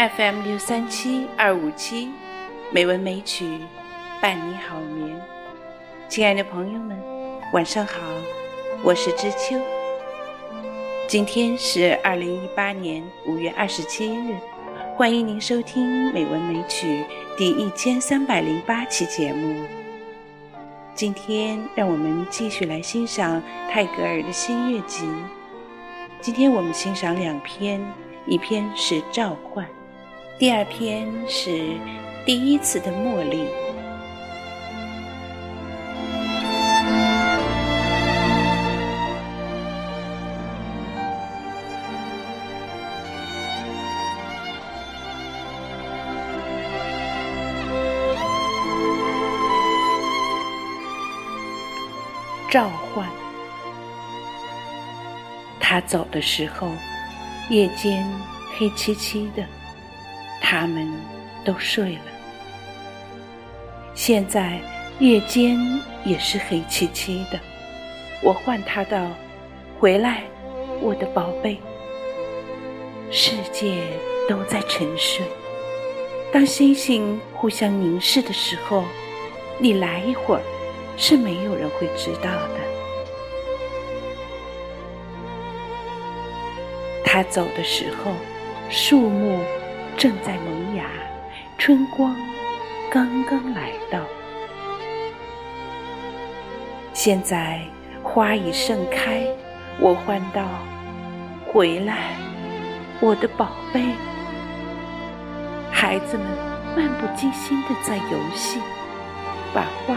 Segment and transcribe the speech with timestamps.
[0.00, 2.08] FM 六三七二五七，
[2.70, 3.58] 美文美曲
[4.18, 5.14] 伴你好眠。
[6.08, 6.98] 亲爱的朋友们，
[7.52, 8.00] 晚上好，
[8.82, 9.60] 我是知秋。
[11.06, 14.38] 今天是二零一八年五月二十七日，
[14.96, 17.04] 欢迎您收听《美文美曲》
[17.36, 19.66] 第一千三百零八期节目。
[20.94, 25.06] 今天让我们继续来欣赏泰戈尔的新月集。
[26.22, 27.78] 今天我们欣赏两篇，
[28.24, 29.66] 一篇是《召唤》。
[30.40, 31.76] 第二篇是
[32.24, 33.44] 第一次的茉莉，
[52.50, 53.06] 召唤。
[55.60, 56.70] 他走的时候，
[57.50, 58.10] 夜间
[58.56, 59.44] 黑漆漆的。
[60.40, 60.90] 他们
[61.44, 62.02] 都睡了，
[63.94, 64.58] 现在
[64.98, 65.58] 夜间
[66.04, 67.38] 也是黑漆漆的。
[68.22, 69.06] 我唤他道
[69.78, 70.24] ：“回来，
[70.80, 71.58] 我的宝贝。”
[73.10, 73.82] 世界
[74.28, 75.24] 都在沉睡。
[76.32, 78.84] 当星星互相凝视的时候，
[79.58, 80.42] 你来一会儿，
[80.96, 82.60] 是没有人会知道的。
[87.04, 88.12] 他走的时候，
[88.68, 89.40] 树木。
[90.00, 90.86] 正在萌芽，
[91.58, 92.16] 春光
[92.90, 94.00] 刚刚来到。
[96.94, 97.60] 现在
[98.02, 99.22] 花已盛开，
[99.78, 100.42] 我唤道
[101.52, 102.16] ：“回来，
[102.98, 103.82] 我的宝贝。”
[105.70, 106.26] 孩子们
[106.74, 108.58] 漫不经心地在游戏，
[109.52, 109.94] 把花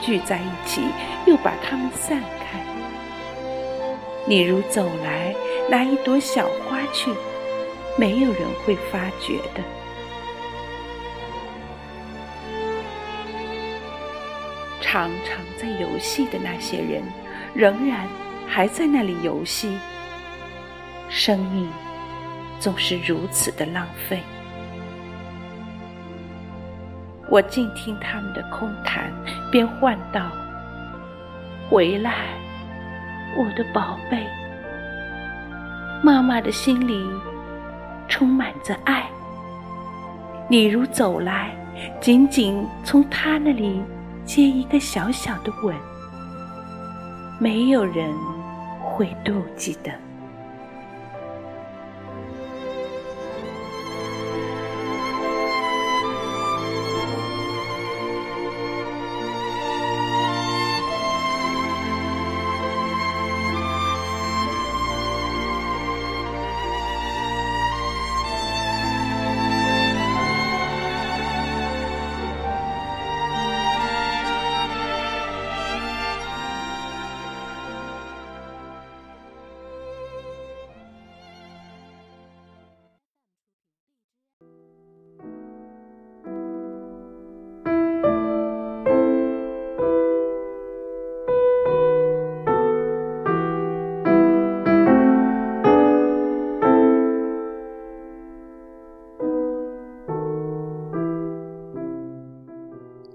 [0.00, 0.80] 聚在一起，
[1.26, 2.58] 又把它们散开。
[4.26, 5.34] 你如走来，
[5.68, 7.12] 拿一朵小花去。
[7.98, 9.62] 没有人会发觉的。
[14.80, 17.02] 常常在游戏的那些人，
[17.54, 18.06] 仍然
[18.46, 19.78] 还在那里游戏。
[21.08, 21.70] 生命
[22.58, 24.20] 总是如此的浪费。
[27.30, 29.10] 我静听他们的空谈，
[29.50, 30.30] 便唤道
[31.70, 32.34] ：“回来，
[33.38, 34.26] 我的宝贝。”
[36.04, 37.31] 妈妈的心里。
[38.08, 39.08] 充满着爱，
[40.48, 41.50] 你如走来，
[42.00, 43.82] 仅仅从他那里
[44.24, 45.74] 接一个小小的吻，
[47.38, 48.12] 没有人
[48.82, 49.90] 会妒忌的。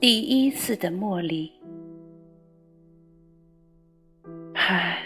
[0.08, 1.52] 第一次的茉莉，
[4.54, 5.00] 唉，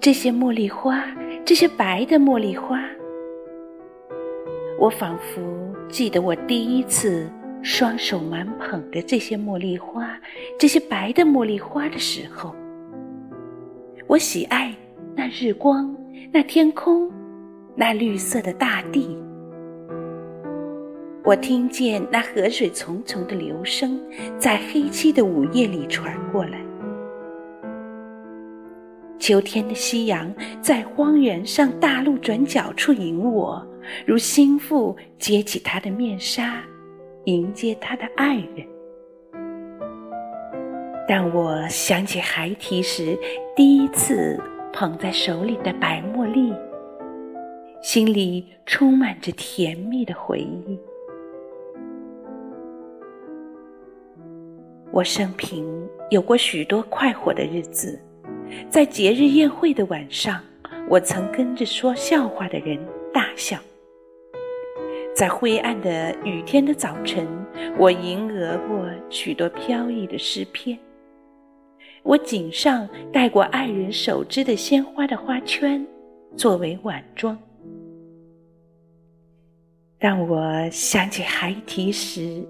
[0.00, 1.06] 这些茉莉花，
[1.44, 2.82] 这些白的茉莉花，
[4.76, 5.40] 我仿佛
[5.88, 7.30] 记得我第一次
[7.62, 10.18] 双手满捧着这些茉莉花，
[10.58, 12.52] 这些白的茉莉花的时候，
[14.08, 14.74] 我喜爱
[15.14, 15.96] 那日光，
[16.32, 17.08] 那天空，
[17.76, 19.16] 那绿色的大地。
[21.24, 23.98] 我听见那河水淙淙的流声，
[24.38, 26.60] 在黑漆的午夜里传过来。
[29.18, 30.30] 秋天的夕阳
[30.60, 33.66] 在荒原上大路转角处迎我，
[34.04, 36.62] 如心腹揭起他的面纱，
[37.24, 38.66] 迎接他的爱人。
[41.08, 43.18] 当我想起孩提时
[43.56, 44.38] 第一次
[44.74, 46.52] 捧在手里的白茉莉，
[47.80, 50.78] 心里充满着甜蜜的回忆。
[54.94, 55.66] 我生平
[56.08, 58.00] 有过许多快活的日子，
[58.70, 60.40] 在节日宴会的晚上，
[60.88, 62.78] 我曾跟着说笑话的人
[63.12, 63.58] 大笑；
[65.12, 67.26] 在灰暗的雨天的早晨，
[67.76, 70.78] 我吟额过许多飘逸的诗篇；
[72.04, 75.84] 我颈上戴过爱人手织的鲜花的花圈，
[76.36, 77.36] 作为晚装。
[79.98, 82.46] 当我想起孩提时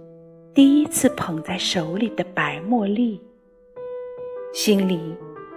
[0.54, 3.20] 第一次捧在手里的白茉莉，
[4.52, 5.12] 心里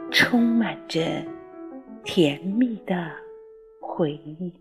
[0.09, 1.23] 充满着
[2.03, 3.11] 甜蜜的
[3.79, 4.51] 回忆。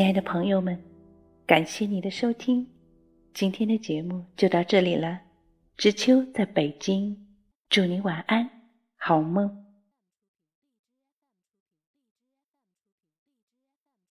[0.00, 0.82] 亲爱的朋友们，
[1.46, 2.66] 感谢你的收听，
[3.34, 5.20] 今天的节目就到这里了。
[5.76, 7.14] 知秋在北京，
[7.68, 8.48] 祝你晚安，
[8.96, 9.59] 好梦。